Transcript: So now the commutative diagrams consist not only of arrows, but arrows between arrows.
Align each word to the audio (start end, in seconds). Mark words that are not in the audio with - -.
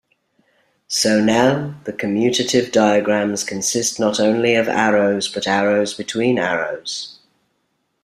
So 0.87 1.21
now 1.23 1.79
the 1.83 1.93
commutative 1.93 2.71
diagrams 2.71 3.43
consist 3.43 3.99
not 3.99 4.19
only 4.19 4.55
of 4.55 4.67
arrows, 4.67 5.27
but 5.27 5.45
arrows 5.47 5.93
between 5.93 6.39
arrows. 6.39 7.19